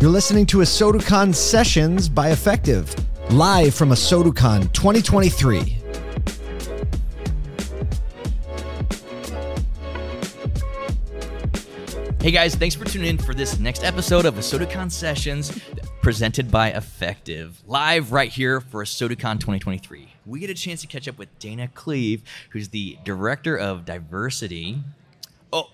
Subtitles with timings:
[0.00, 5.76] You're listening to ASOTUCON Sessions by Effectv, live from ASOTUCON 2023.
[12.20, 15.60] Hey guys, thanks for tuning in for this next episode of ASOTUCON Sessions
[16.00, 20.08] presented by Effectv, live right here for ASOTUCON 2023.
[20.26, 22.20] We get a chance to catch up with Dayna Kleve,
[22.50, 24.78] who's the Director of Diversity,
[25.52, 25.70] oh,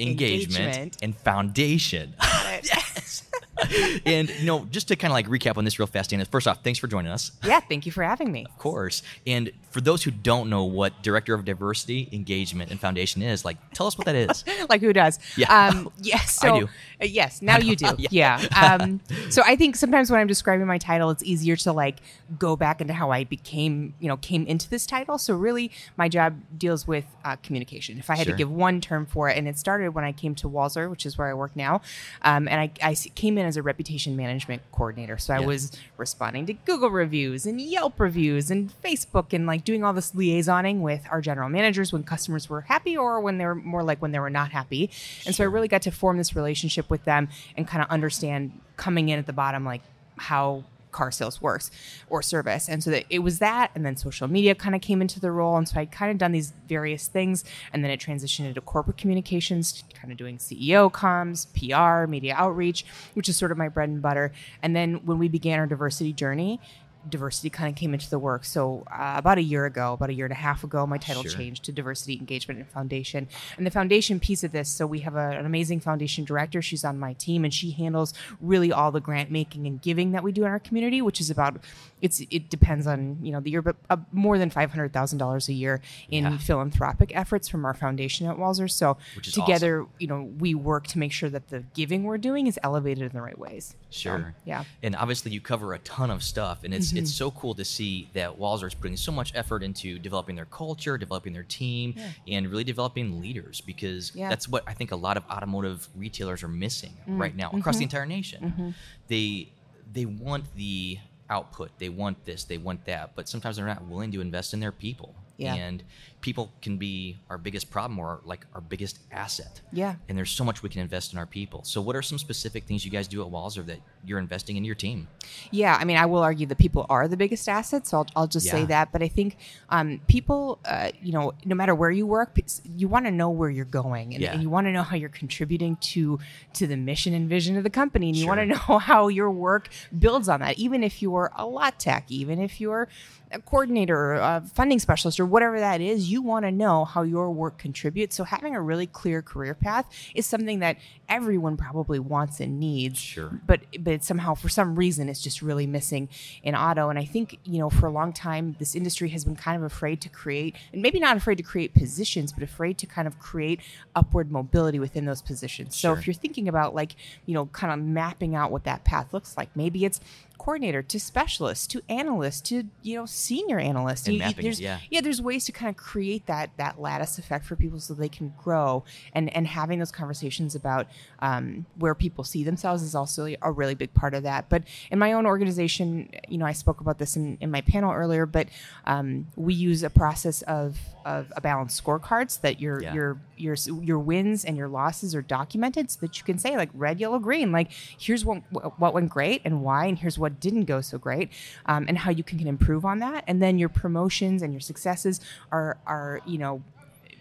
[0.00, 0.96] Engagement, Engagement.
[1.02, 2.16] and Foundation.
[2.64, 3.29] yes.
[4.06, 6.26] and you know, just to kind of like recap on this real fast, Dayna.
[6.26, 7.32] First off, thanks for joining us.
[7.44, 8.46] Yeah, thank you for having me.
[8.46, 9.02] Of course.
[9.26, 13.56] And for those who don't know what Director of Diversity, Engagement, and Foundation is, like,
[13.72, 14.44] tell us what that is.
[14.68, 15.18] like who does?
[15.36, 15.68] Yeah.
[15.68, 16.38] Um, yes.
[16.40, 16.64] So, do.
[17.02, 17.42] uh, yes.
[17.42, 17.86] Now you do.
[17.98, 18.08] Yeah.
[18.40, 18.76] yeah.
[18.80, 21.96] Um, so I think sometimes when I'm describing my title, it's easier to like
[22.38, 25.18] go back into how I became, you know, came into this title.
[25.18, 27.98] So really, my job deals with uh, communication.
[27.98, 28.34] If I had Sure.
[28.34, 31.04] to give one term for it, and it started when I came to Walser, which
[31.04, 31.82] is where I work now,
[32.22, 35.18] um, and I came in as a reputation management coordinator.
[35.18, 35.46] So I Yeah.
[35.46, 40.12] was responding to Google reviews and Yelp reviews and Facebook and like doing all this
[40.12, 44.00] liaisoning with our general managers when customers were happy or when they were more like
[44.00, 44.90] when they were not happy.
[45.26, 48.52] And so I really got to form this relationship with them and kind of understand
[48.78, 49.82] coming in at the bottom like
[50.16, 51.70] how car sales works
[52.08, 55.00] or service and so that it was that and then social media kind of came
[55.00, 58.00] into the role and so i kind of done these various things and then it
[58.00, 62.84] transitioned into corporate communications kind of doing ceo comms pr media outreach
[63.14, 64.32] which is sort of my bread and butter.
[64.62, 66.60] And then when we began our diversity journey
[67.08, 68.44] diversity kind of came into the work.
[68.44, 71.22] So uh, about a year ago about a year and a half ago my title
[71.22, 71.32] Sure.
[71.32, 73.28] changed to diversity engagement and foundation.
[73.56, 76.60] And the foundation piece of this so we have a, an amazing foundation director.
[76.62, 80.22] She's on my team and she handles really all the grant making and giving that
[80.22, 81.58] we do in our community which is about
[82.02, 85.80] it's it depends on you know the year but uh, more than $500000 a year
[86.10, 86.38] in Yeah.
[86.38, 88.70] philanthropic efforts from our foundation at Walser.
[88.70, 92.58] So together you know we work to make sure that the giving we're doing is
[92.62, 94.14] elevated in the right ways So, Sure.
[94.14, 96.98] Um, yeah And obviously, you cover a ton of stuff, and it's mm-hmm.
[96.98, 100.46] it's so cool to see that Walser is putting so much effort into developing their
[100.46, 101.94] culture, developing their team,
[102.26, 104.28] and really developing leaders because Yeah.
[104.28, 107.18] that's what I think a lot of automotive retailers are missing mm.
[107.18, 107.96] right now across the mm-hmm.
[107.96, 108.42] entire nation.
[108.44, 108.70] Mm-hmm.
[109.08, 109.52] They
[109.92, 110.98] they want the
[111.28, 114.60] output, they want this, they want that, but sometimes they're not willing to invest in
[114.60, 115.14] their people.
[115.36, 115.54] Yeah.
[115.54, 115.82] And
[116.20, 120.44] people can be our biggest problem or like our biggest asset yeah and there's so
[120.44, 121.62] much we can invest in our people.
[121.64, 124.64] So, what are some specific things you guys do at Walser that you're investing in
[124.64, 125.06] your team?
[125.50, 128.26] Yeah, I mean, I will argue that people are the biggest asset, So I'll, I'll
[128.26, 128.52] just Yeah.
[128.52, 128.90] say that.
[128.92, 129.36] But I think
[129.68, 133.50] um, people, uh, you know, no matter where you work, you want to know where
[133.50, 134.32] you're going, and, Yeah.
[134.32, 136.18] and you want to know how you're contributing to
[136.54, 139.30] to the mission and vision of the company, and you want to know how your
[139.30, 140.58] work builds on that.
[140.58, 142.88] Even if you're a lot tech, even if you're
[143.32, 147.02] a coordinator, or a funding specialist, or whatever that is, you want to know how
[147.02, 148.16] your work contributes.
[148.16, 150.76] So having a really clear career path is something that
[151.08, 153.40] everyone probably wants and needs Sure.
[153.46, 156.08] but but somehow for some reason it's just really missing
[156.44, 159.34] in auto and i think you know for a long time this industry has been
[159.34, 162.86] kind of afraid to create and maybe not afraid to create positions but afraid to
[162.86, 163.58] kind of create
[163.96, 165.98] upward mobility within those positions so Sure.
[165.98, 166.94] if you're thinking about like
[167.26, 170.00] you know kind of mapping out what that path looks like maybe it's
[170.44, 174.78] coordinator to specialist to analyst to you know senior analyst And You- mapping there's, yeah.
[174.90, 178.08] yeah there's ways to kind of create that that lattice effect for people so they
[178.08, 180.86] can grow and and having those conversations about
[181.20, 184.98] um, where people see themselves is also a really big part of that but in
[184.98, 188.48] my own organization you know i spoke about this in, in my panel earlier but
[188.86, 192.94] um, we use a process of of a balanced scorecards that your Yeah.
[192.94, 193.56] your your
[193.90, 197.18] your wins and your losses are documented so that you can say like red yellow
[197.18, 198.38] green like here's what
[198.78, 201.30] what went great and why and here's what didn't go so great
[201.66, 204.60] um, and how you can, can improve on that and then your promotions and your
[204.60, 205.20] successes
[205.52, 206.62] are are you know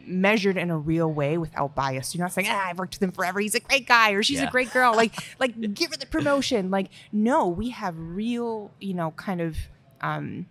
[0.05, 2.15] measured in a real way without bias.
[2.15, 3.39] You're not saying, ah, I've worked with him forever.
[3.39, 4.47] He's a great guy or she's Yeah.
[4.47, 4.95] a great girl.
[4.95, 6.71] Like, like give her the promotion.
[6.71, 9.55] Like, no, we have real, you know, kind of
[10.01, 10.47] um,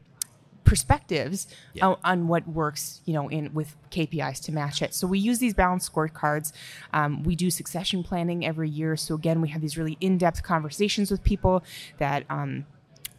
[0.69, 1.87] perspectives Yeah.
[1.87, 4.95] on, on what works, you know, in with KPIs to match it.
[4.95, 6.53] So we use these balanced scorecards.
[6.93, 8.97] Um, we do succession planning every year.
[8.97, 11.65] So again, we have these really in-depth conversations with people
[11.99, 12.25] that.
[12.31, 12.67] Um,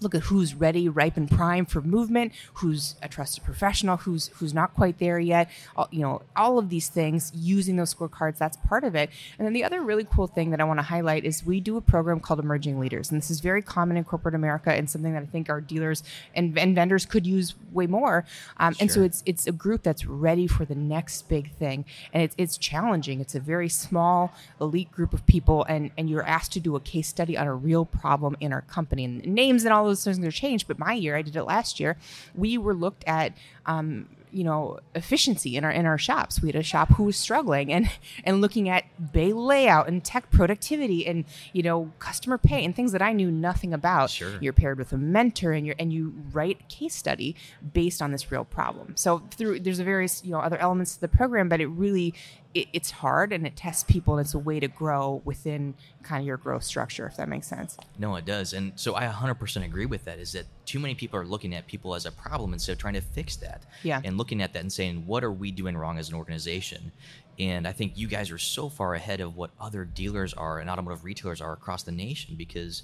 [0.01, 4.53] look at who's ready, ripe, and prime for movement, who's a trusted professional, who's who's
[4.53, 5.49] not quite there yet.
[5.75, 8.37] All, you know, all of these things using those scorecards.
[8.37, 9.09] That's part of it.
[9.37, 11.77] And then the other really cool thing that I want to highlight is we do
[11.77, 15.13] a program called Emerging Leaders, and this is very common in corporate America and something
[15.13, 16.03] that I think our dealers
[16.33, 18.25] and, and vendors could use way more.
[18.57, 22.23] Um, And so it's it's a group that's ready for the next big thing, and
[22.23, 23.19] it's it's challenging.
[23.19, 26.79] It's a very small elite group of people, and and you're asked to do a
[26.79, 29.05] case study on a real problem in our company.
[29.05, 31.79] And names and all those things are changed, but my year, I did it last
[31.79, 31.97] year.
[32.35, 33.33] We were looked at.
[33.65, 36.41] Um, you know efficiency in our in our shops.
[36.41, 37.89] We had a shop who was struggling and
[38.23, 42.91] and looking at bay layout and tech productivity and you know customer pay and things
[42.91, 44.09] that I knew nothing about.
[44.11, 44.37] Sure.
[44.39, 47.35] You're paired with a mentor and you and you write a case study
[47.73, 48.95] based on this real problem.
[48.95, 52.13] So through there's a various you know other elements to the program, but it really
[52.53, 56.21] it, it's hard and it tests people and it's a way to grow within kind
[56.21, 57.77] of your growth structure if that makes sense.
[57.97, 61.19] No it does and so i 100% agree with that is that too many people
[61.19, 63.63] are looking at people as a problem instead of trying to fix that.
[63.83, 64.01] Yeah.
[64.03, 66.91] And looking at that and saying what are we doing wrong as an organization?
[67.37, 70.69] And i think you guys are so far ahead of what other dealers are and
[70.69, 72.83] automotive retailers are across the nation because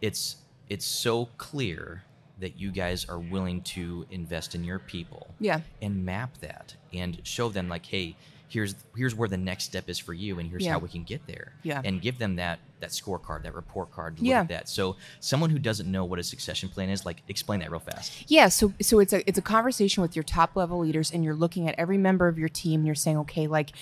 [0.00, 0.36] it's
[0.68, 2.02] it's so clear
[2.38, 5.60] that you guys are willing to invest in your people yeah.
[5.80, 8.14] and map that and show them like hey
[8.48, 10.72] here's here's where the next step is for you and here's Yeah.
[10.72, 11.82] how we can get there Yeah.
[11.84, 14.40] and give them that that scorecard that report card look Yeah.
[14.42, 17.70] at that so someone who doesn't know what a succession plan is like explain that
[17.70, 21.10] real fast Yeah, so so it's a it's a conversation with your top level leaders,
[21.10, 22.80] and you're looking at every member of your team.
[22.80, 23.72] And you're saying, okay, like,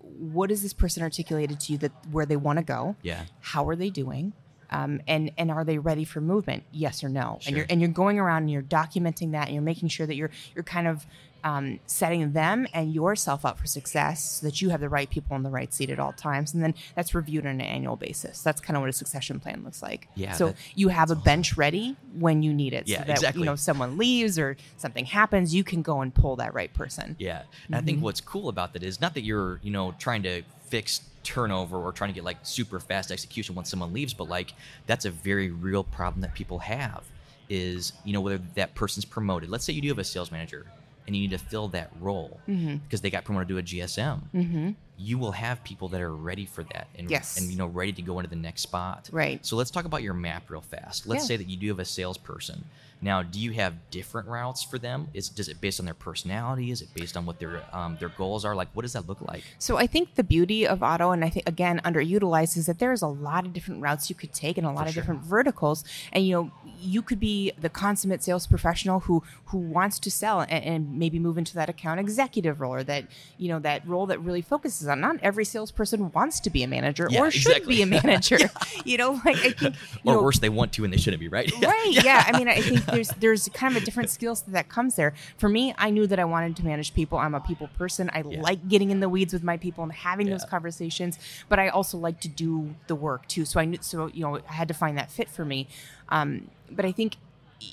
[0.00, 2.96] what is this person articulated to you that where they want to go?
[3.02, 4.32] yeah How are they doing?
[4.70, 6.64] Um, and and are they ready for movement?
[6.72, 7.38] Yes or no?
[7.46, 10.14] And you're and you're going around and you're documenting that, and you're making sure that
[10.16, 11.06] you're you're kind of
[11.44, 15.36] um, setting them and yourself up for success, so that you have the right people
[15.36, 16.52] in the right seat at all times.
[16.52, 18.42] And then that's reviewed on an annual basis.
[18.42, 20.08] That's kind of what a succession plan looks like.
[20.16, 22.88] Yeah, So that- you have a bench ready when you need it.
[22.88, 23.40] Yeah, so that, exactly.
[23.42, 27.14] You know, someone leaves or something happens, you can go and pull that right person.
[27.20, 27.86] yeah and i Mm-hmm.
[27.86, 31.76] think what's cool about that is not that you're you know trying to fix turnover
[31.76, 34.54] or trying to get like super fast execution once someone leaves but like
[34.86, 37.04] that's a very real problem that people have
[37.50, 40.64] is you know whether that person's promoted let's say you do have a sales manager
[41.06, 42.76] and you need to fill that role Mm-hmm.
[42.76, 44.70] because they got promoted to a gsm Mm-hmm.
[44.98, 47.38] You will have people that are ready for that and Yes.
[47.38, 49.08] and you know ready to go into the next spot.
[49.12, 49.44] Right.
[49.46, 51.06] So let's talk about your map real fast.
[51.06, 51.28] Let's Yeah.
[51.28, 52.64] say that you do have a salesperson.
[53.00, 55.06] Now, do you have different routes for them?
[55.14, 56.72] Is does it based on their personality?
[56.72, 58.56] Is it based on what their um, their goals are?
[58.56, 59.44] Like, what does that look like?
[59.60, 63.00] So I think the beauty of auto, and I think again underutilized, is that there's
[63.00, 65.02] a lot of different routes you could take and a lot For of sure.
[65.02, 65.84] different verticals.
[66.12, 70.40] And you know, you could be the consummate sales professional who who wants to sell
[70.40, 73.04] and, and maybe move into that account executive role, or that
[73.36, 75.00] you know that role that really focuses on.
[75.00, 77.76] Not every salesperson wants to be a manager Yeah, or should exactly.
[77.76, 78.38] be a manager.
[78.84, 79.60] You know, like I think
[80.04, 81.50] you Or know, worse, they want to and they shouldn't be, right?
[81.62, 84.68] right yeah i mean i think there's there's kind of a different skill set that
[84.68, 87.68] comes there for me i knew that i wanted to manage people i'm a people
[87.78, 88.40] person i Yeah.
[88.42, 91.18] like getting in the weeds with my people and having those conversations
[91.48, 94.36] but i also like to do the work too so i knew so you know
[94.48, 95.66] i had to find that fit for me
[96.10, 97.16] um, but i think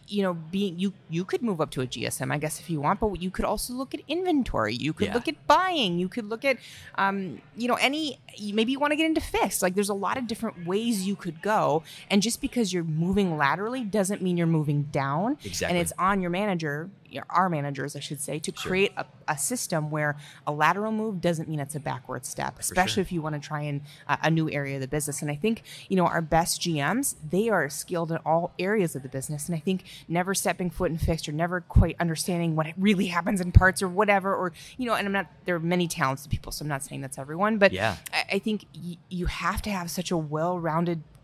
[0.08, 2.82] you know being you you could move up to a gsm i guess if you
[2.82, 4.74] want but you could also look at inventory.
[4.76, 5.14] You could Yeah.
[5.14, 6.00] look at buying.
[6.00, 6.58] You could look at
[6.96, 8.20] um, you know any
[8.54, 9.62] maybe you want to get into fixed.
[9.62, 11.84] Like there's a lot of different ways you could go.
[12.10, 15.38] And just because you're moving laterally doesn't mean you're moving down.
[15.44, 15.68] Exactly.
[15.68, 16.90] and it's on your manager
[17.30, 18.70] our managers i should say to Sure.
[18.70, 20.18] create a, a system where
[20.48, 23.02] a lateral move doesn't mean it's a backward step especially sure.
[23.02, 25.30] if you want to try in a, uh, a new area of the business and
[25.32, 29.10] i think you know our best gms they are skilled in all areas of the
[29.10, 33.08] business and i think never stepping foot in fixed or never quite understanding what really
[33.08, 36.30] happens in parts or whatever or you know and i'm not there are many talented
[36.32, 37.96] people so i'm not saying that's everyone but Yeah.
[38.14, 41.15] I, I think y- you have to have such a well-rounded b-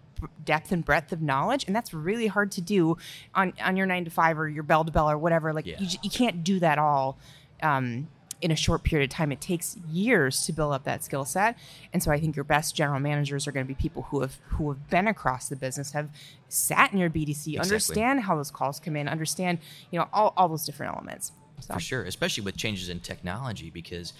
[0.43, 2.97] depth and breadth of knowledge and that's really hard to do
[3.33, 5.53] on on your nine to five or your bell to bell or whatever.
[5.53, 5.79] Like Yeah.
[5.79, 7.17] you, you can't do that all
[7.63, 8.07] um,
[8.41, 9.31] in a short period of time.
[9.31, 11.55] It takes years to build up that skill set.
[11.93, 14.37] And so i think your best general managers are going to be people who have
[14.49, 16.09] who have been across the business have
[16.49, 19.59] sat in your bdc understand how those calls come in understand
[19.91, 21.31] you know all, all those different elements.
[21.59, 24.13] So For sure, especially with changes in technology, because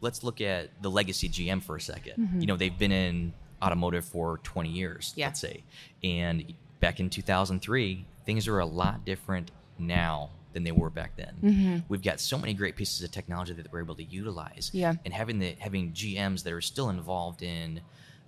[0.00, 4.04] let's look at the legacy GM for a 2nd You know, they've been in automotive
[4.04, 5.12] for 20 years.
[5.16, 5.26] Yeah.
[5.26, 5.64] let's say.
[6.04, 11.34] And back in 2003, things are a lot different now than they were back then.
[11.42, 11.76] Mm-hmm.
[11.88, 14.70] We've got so many great pieces of technology that we're able to utilize.
[14.72, 14.94] Yeah.
[15.04, 17.80] And having the having GMs that are still involved in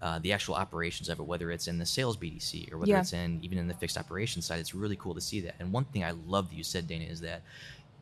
[0.03, 3.01] uh, the actual operations of it, whether it's in the sales BDC or whether Yeah.
[3.01, 5.55] it's in even in the fixed operations side, it's really cool to see that.
[5.59, 7.43] And one thing I love that you said, Dayna, is that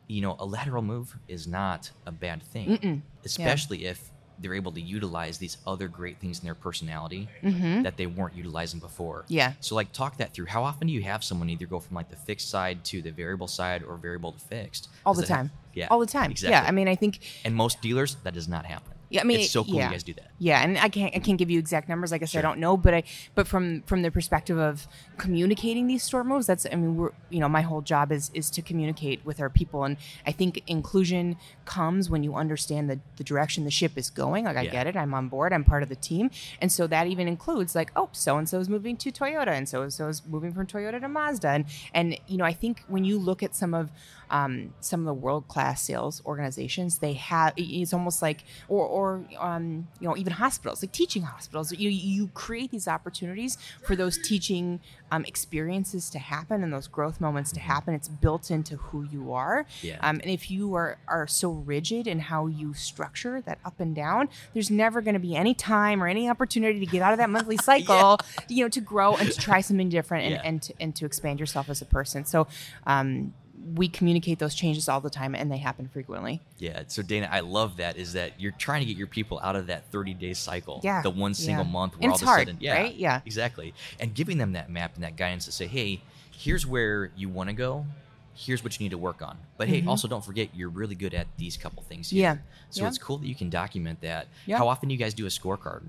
[0.07, 3.01] you know a lateral move is not a bad thing, Mm-mm.
[3.23, 7.83] especially if they're able to utilize these other great things in their personality Mhm.
[7.83, 9.25] that they weren't utilizing before.
[9.27, 9.53] Yeah.
[9.59, 10.45] So like talk that through.
[10.47, 13.11] How often do you have someone either go from like the fixed side to the
[13.11, 14.87] variable side or variable to fixed?
[15.05, 15.87] all Does the time Yeah.
[15.91, 16.51] all the time Exactly.
[16.51, 18.93] yeah i mean i think and most dealers that does not happen.
[19.11, 19.87] Yeah, I mean, it's so cool yeah.
[19.87, 20.27] you guys do that.
[20.37, 22.11] Yeah, and I can't I can't give you exact numbers.
[22.11, 22.39] Like I said, Sure.
[22.39, 23.03] I don't know, but I
[23.35, 24.87] but from from the perspective of
[25.17, 28.49] communicating these store moves, that's I mean we're you know my whole job is is
[28.51, 33.23] to communicate with our people, and I think inclusion comes when you understand the the
[33.23, 34.45] direction the ship is going.
[34.45, 34.71] Like I Yeah.
[34.71, 36.29] get it, I'm on board, I'm part of the team,
[36.61, 39.67] and so that even includes like oh so and so is moving to Toyota, and
[39.67, 42.83] so and so is moving from Toyota to Mazda, and and you know I think
[42.87, 43.91] when you look at some of
[44.31, 49.25] um, some of the world class sales organizations, they have it's almost like or or
[49.39, 51.71] um, you know even hospitals like teaching hospitals.
[51.71, 54.79] You you create these opportunities for those teaching
[55.11, 57.93] um, experiences to happen and those growth moments to happen.
[57.93, 59.65] It's built into who you are.
[59.81, 59.97] Yeah.
[60.01, 63.95] Um, and if you are are so rigid in how you structure that up and
[63.95, 67.19] down, there's never going to be any time or any opportunity to get out of
[67.19, 68.17] that monthly cycle.
[68.47, 70.41] You know, to grow and to try something different and Yeah.
[70.43, 72.25] and to, and to expand yourself as a person.
[72.25, 72.47] So.
[72.85, 73.33] Um,
[73.75, 76.41] we communicate those changes all the time and they happen frequently.
[76.57, 76.83] Yeah.
[76.87, 79.67] So Dayna, I love that is that you're trying to get your people out of
[79.67, 80.79] that 30 day cycle.
[80.83, 81.71] Yeah, The one single yeah.
[81.71, 82.95] month And all it's of a hard, sudden, yeah, right?
[82.95, 83.21] Yeah.
[83.25, 83.73] exactly.
[83.99, 86.01] And giving them that map and that guidance to say, hey,
[86.31, 87.85] here's where you want to go.
[88.33, 89.37] Here's what you need to work on.
[89.57, 92.29] But hey, also don't forget you're really good at these couple things here.
[92.31, 92.39] Mm-hmm.
[92.39, 92.43] Yeah.
[92.69, 92.87] So Yeah.
[92.87, 94.27] it's cool that you can document that.
[94.45, 94.57] Yeah.
[94.57, 95.83] How often do you guys do a scorecard?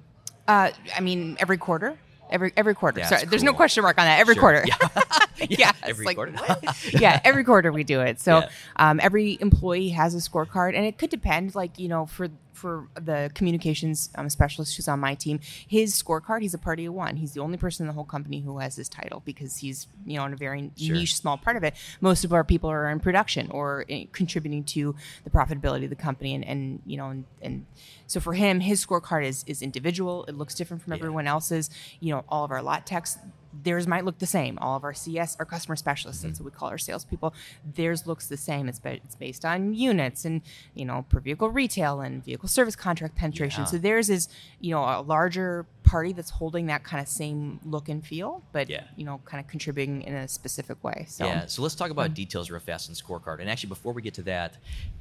[0.49, 1.97] Uh, I mean, every quarter.
[2.29, 3.01] Every every quarter.
[3.01, 4.21] That's Sorry, there's no question mark on that.
[4.21, 4.41] Every Sure.
[4.41, 4.65] quarter.
[4.67, 4.77] Yeah.
[5.51, 6.35] yeah, every like, quarter.
[6.93, 8.21] yeah, every quarter we do it.
[8.21, 8.49] So Yeah.
[8.77, 11.55] um, every employee has a scorecard, and it could depend.
[11.55, 12.29] Like you know, for
[12.61, 16.95] for the communications um, specialist who's on my team, his scorecard, he's a party of
[16.95, 17.17] one.
[17.17, 20.17] He's the only person in the whole company who has this title because he's you
[20.19, 20.97] know in a very Sure.
[20.97, 21.75] niche, small part of it.
[22.01, 25.97] Most of our people are in production or in, contributing to the profitability of the
[25.97, 27.67] company, and, and you know, and, and
[28.07, 30.25] so for him, his scorecard is is individual.
[30.27, 30.99] It looks different from Yeah.
[30.99, 31.71] everyone else's.
[32.01, 33.19] You know, all of our lot techs
[33.65, 34.57] theirs might look the same.
[34.61, 37.35] All of our CS, our customer specialists, that's what we call our salespeople,
[37.75, 38.69] theirs looks the same.
[38.69, 42.77] It's, ba- it's based on units and, you know, per vehicle retail and vehicle service
[42.77, 43.63] contract penetration.
[43.63, 43.67] Yeah.
[43.67, 44.29] So theirs is,
[44.61, 48.69] you know, a larger party that's holding that kind of same look and feel, but,
[48.71, 48.85] Yeah.
[48.97, 51.05] you know, kind of contributing in a specific way.
[51.09, 53.41] So, Yeah, so let's talk about details real fast in scorecard.
[53.41, 54.51] And actually, before we get to that,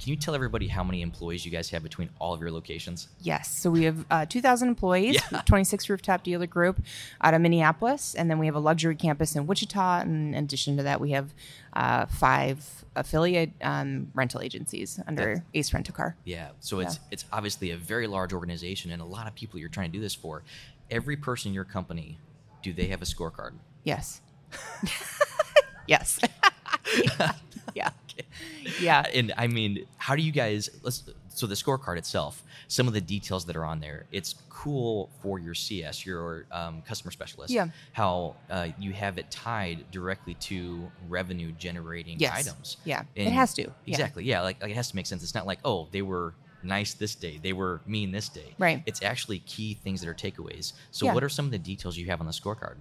[0.00, 3.08] can you tell everybody how many employees you guys have between all of your locations?
[3.20, 3.44] Yes.
[3.60, 5.40] So we have uh, 2,000 employees, Yeah.
[5.46, 6.82] 26 rooftop dealer group
[7.20, 8.14] out of Minneapolis.
[8.16, 10.00] And then we have a luxury campus in Wichita.
[10.00, 11.32] And in addition to that, we have
[11.74, 16.16] uh, five affiliate um, rental agencies under That's- Ace Rent a Car.
[16.24, 19.68] Yeah, so it's it's obviously a very large organization and a lot of people you're
[19.68, 20.42] trying to do this for.
[20.90, 22.18] Every person in your company,
[22.62, 23.52] do they have a scorecard?
[23.84, 24.20] Yes.
[25.86, 26.20] yes.
[27.18, 27.32] yeah.
[27.74, 27.90] Yeah.
[28.80, 29.04] Yeah.
[29.14, 30.70] And I mean, how do you guys?
[30.82, 34.06] Let's so the scorecard itself, some of the details that are on there.
[34.12, 37.52] It's cool for your CS, your um, customer specialist.
[37.52, 37.68] Yeah.
[37.92, 42.46] How uh, you have it tied directly to revenue generating Yes.
[42.46, 42.76] items.
[42.84, 43.04] Yeah.
[43.14, 43.62] It has to.
[43.62, 43.70] Yeah.
[43.86, 44.24] Exactly.
[44.24, 44.42] Yeah.
[44.42, 45.22] Like, like it has to make sense.
[45.22, 48.54] It's not like oh they were nice this day, they were mean this day.
[48.58, 48.82] Right.
[48.86, 50.72] It's actually key things that are takeaways.
[50.90, 51.14] So Yeah.
[51.14, 52.76] what are some of the details you have on the scorecard?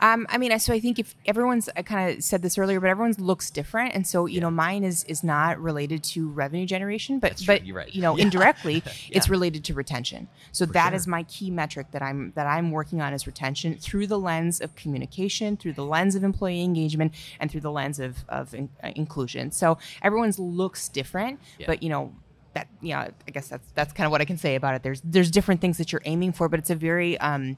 [0.00, 2.88] Um, I mean, so I think if everyone's, I kind of said this earlier, but
[2.90, 4.40] everyone's looks different, and so you Yeah.
[4.40, 7.94] know, mine is is not related to revenue generation, but That's but You're right.
[7.94, 8.24] you know, Yeah.
[8.24, 10.26] indirectly, it's related to retention.
[10.50, 11.12] So that is sure.
[11.12, 14.74] my key metric that I'm that I'm working on is retention through the lens of
[14.74, 18.90] communication, through the lens of employee engagement, and through the lens of of in, uh,
[18.96, 19.52] inclusion.
[19.52, 21.66] So everyone's looks different, Yeah.
[21.68, 22.12] but you know.
[22.54, 24.82] That you know, I guess that's that's kind of what I can say about it.
[24.82, 27.56] There's there's different things that you're aiming for, but it's a very um,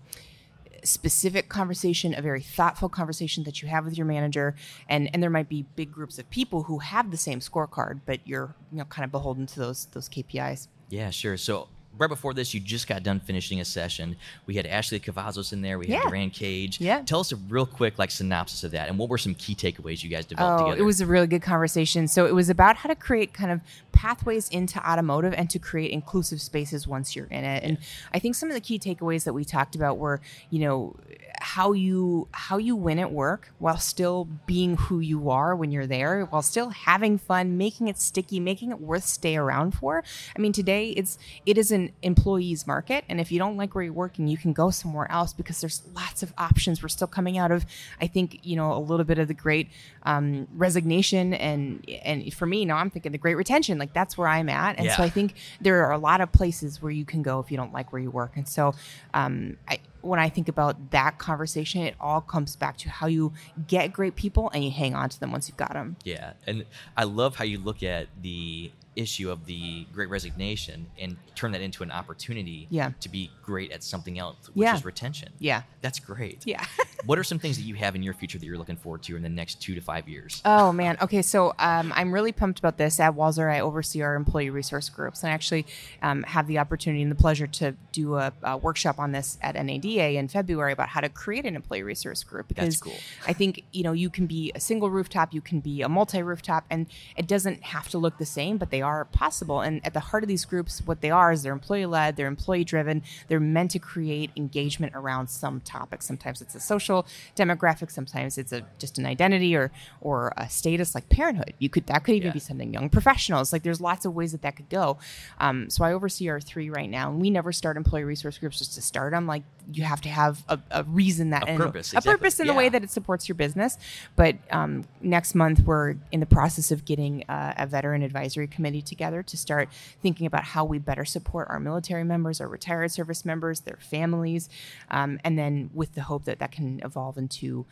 [0.84, 4.54] specific conversation, a very thoughtful conversation that you have with your manager,
[4.88, 8.20] and and there might be big groups of people who have the same scorecard, but
[8.24, 10.68] you're you know kind of beholden to those those KPIs.
[10.90, 11.36] Yeah, sure.
[11.36, 14.16] So right before this, you just got done finishing a session.
[14.46, 15.78] We had Ashley Cavazos in there.
[15.78, 16.08] We had Yeah.
[16.08, 16.80] Duran Cage.
[16.80, 17.02] Yeah.
[17.02, 20.02] Tell us a real quick like synopsis of that, and what were some key takeaways
[20.02, 20.82] you guys developed Oh, together?
[20.82, 22.08] it was a really good conversation.
[22.08, 23.60] So it was about how to create kind of
[23.92, 27.62] pathways into automotive and to create inclusive spaces once you're in it.
[27.62, 27.78] And
[28.12, 30.20] I think some of the key takeaways that we talked about were,
[30.50, 30.96] you know,
[31.44, 35.86] how you how you win at work while still being who you are when you're
[35.86, 40.02] there, while still having fun, making it sticky, making it worth stay around for.
[40.34, 43.84] I mean, today it's it is an employees market, and if you don't like where
[43.84, 46.82] you're working, you can go somewhere else because there's lots of options.
[46.82, 47.66] We're still coming out of,
[48.00, 49.68] I think, you know, a little bit of the great
[50.04, 53.76] um, resignation, and and for me, now I'm thinking the great retention.
[53.76, 56.80] Like that's where I'm at, and so I think there are a lot of places
[56.80, 58.74] where you can go if you don't like where you work, and so
[59.12, 59.78] um, I.
[60.04, 63.32] When I think about that conversation, it all comes back to how you
[63.66, 65.96] get great people and you hang on to them once you've got them.
[66.04, 71.16] Yeah, and I love how you look at the issue of the Great Resignation and
[71.34, 72.92] turn that into an opportunity Yeah.
[73.00, 74.74] to be great at something else, which Yeah.
[74.74, 75.32] is retention.
[75.38, 75.62] Yeah.
[75.80, 76.42] That's great.
[76.44, 76.64] Yeah.
[77.06, 79.16] what are some things that you have in your future that you're looking forward to
[79.16, 80.40] in the next two to five years?
[80.44, 80.96] Oh man.
[81.02, 83.00] Okay, so um, I'm really pumped about this.
[83.00, 85.66] At Walser, I oversee our employee resource groups, and I actually
[86.02, 89.54] um, have the opportunity and the pleasure to do a, a workshop on this at
[89.56, 92.48] NADA in February about how to create an employee resource group.
[92.48, 92.94] Because cool.
[93.26, 96.22] I think you know you can be a single rooftop, you can be a multi
[96.22, 96.86] rooftop, and
[97.16, 99.60] it doesn't have to look the same, but they are possible.
[99.60, 102.28] And at the heart of these groups, what they are is they're employee led, they're
[102.28, 106.02] employee driven, they're meant to create engagement around some topic.
[106.02, 110.94] Sometimes it's a social demographic, sometimes it's a just an identity or or a status
[110.94, 111.54] like parenthood.
[111.58, 112.32] You could that could even Yeah.
[112.34, 113.52] be something young professionals.
[113.52, 114.98] Like there's lots of ways that that could go.
[115.40, 118.58] Um, so I oversee our three right now, and we never start employee resource groups
[118.58, 119.26] just to start them.
[119.26, 122.46] Like you have to have a, a reason that A and purpose, a purpose in
[122.46, 123.78] the way that it supports your business.
[124.14, 128.73] But um, next month, we're in the process of getting uh, a veteran advisory committee
[128.82, 129.68] together to start
[130.02, 134.48] thinking about how we better support our military members, our retired service members, their families,
[134.90, 137.66] um, and then with the hope that that can evolve into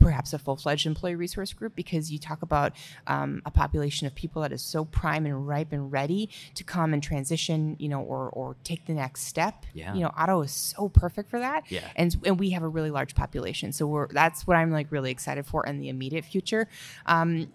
[0.00, 2.72] perhaps a full fledged employee resource group because you talk about
[3.06, 6.92] um, a population of people that is so prime and ripe and ready to come
[6.92, 9.64] and transition, you know, or, or take the next step.
[9.72, 9.94] Yeah.
[9.94, 11.80] You know, auto is so perfect for that Yeah.
[11.96, 15.10] and and we have a really large population so we're that's what i'm like really
[15.10, 16.68] excited for in the immediate future
[17.06, 17.48] um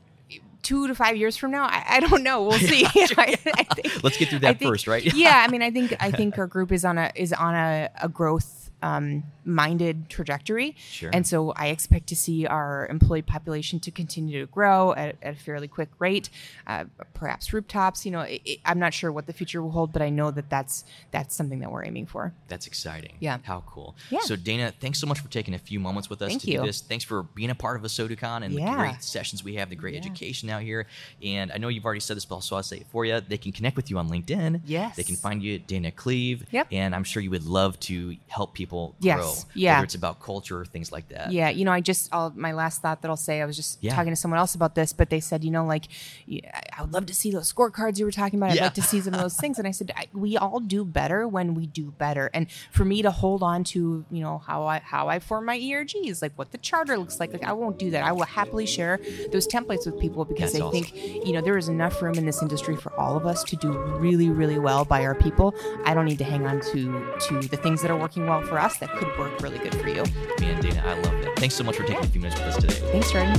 [0.62, 2.44] two to five years from now i, I don't know.
[2.44, 2.86] We'll see.
[3.18, 5.04] I, I think, Let's get through that think- first, right?
[5.14, 7.90] yeah i mean i think i think our group is on a is on a,
[8.02, 11.10] a growth um, minded trajectory Sure.
[11.14, 15.34] and so i expect to see our employee population to continue to grow at, at
[15.34, 16.30] a fairly quick rate
[16.68, 19.92] uh, perhaps rooftops you know it, it- i'm not sure what the future will hold
[19.92, 23.16] but i know that that's that's something that we're aiming for That's exciting.
[23.20, 23.38] Yeah.
[23.44, 23.96] How cool.
[24.10, 24.20] Yeah.
[24.22, 26.60] So Dayna, thanks so much for taking a few moments with us Thank to you.
[26.60, 26.82] do this.
[26.82, 29.94] Thanks for being a part of ASOTUCON and the great sessions we have, the great
[29.96, 30.00] Yeah.
[30.02, 30.88] education out here.
[31.24, 33.20] And I know you've already said this, but so I'll say it for you.
[33.22, 34.62] They can connect with you on LinkedIn.
[34.66, 34.96] Yes.
[34.96, 36.44] They can find you at Dayna Kleve.
[36.52, 36.68] Yep.
[36.72, 39.18] And I'm sure you would love to help people Yes.
[39.20, 39.34] grow.
[39.54, 39.76] Yeah.
[39.76, 41.32] Whether it's about culture or things like that.
[41.32, 43.42] Yeah, you know, I just I'll, my last thought that I'll say.
[43.42, 43.96] I was just Yeah.
[43.96, 45.86] talking to someone else about this, but they said, you know, like
[46.28, 48.52] I would love to see those scorecards you were talking about.
[48.52, 48.64] I'd Yeah.
[48.66, 49.58] like to see some of those things.
[49.60, 52.30] And I said, I, we all do better when we do better.
[52.34, 55.58] And for me to hold on to, you know, how I how I form my
[55.58, 58.04] ERGs, like what the charter looks like, like I won't do that.
[58.04, 59.00] I will happily share
[59.32, 60.84] those templates with people because That's I awesome.
[60.84, 63.56] think you know there is enough room in this industry for all of us to
[63.56, 65.54] do really really well by our people.
[65.86, 68.60] I don't need to hang on to to the things that are working well for
[68.60, 70.04] us that could work really good for you.
[70.40, 71.38] Me and Dayna, I love that.
[71.38, 72.92] Thanks so much for taking a few minutes with us today.
[72.92, 73.36] Thanks, Jordan.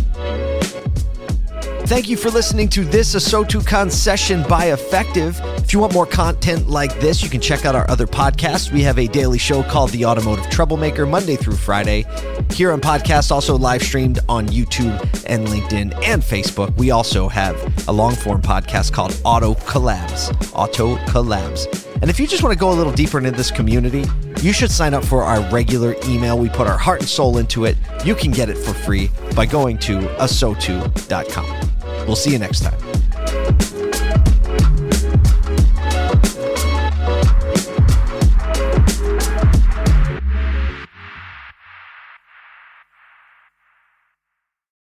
[1.86, 5.58] Thank you for listening to this ASOTUCon session by Effectv.
[5.58, 8.70] If you want more content like this, you can check out our other podcasts.
[8.70, 12.04] We have a daily show called The Automotive Troublemaker, Monday through Friday.
[12.52, 16.76] Here on podcast, also live streamed on YouTube and LinkedIn and Facebook.
[16.76, 17.56] We also have
[17.88, 20.30] a long form podcast called Auto Collabs.
[20.54, 21.79] Auto Collabs.
[22.00, 24.04] And if you just want to go a little deeper into this community,
[24.40, 26.38] you should sign up for our regular email.
[26.38, 27.76] We put our heart and soul into it.
[28.04, 31.70] You can get it for free by going to asotu.com.
[32.06, 33.09] We'll see you next time.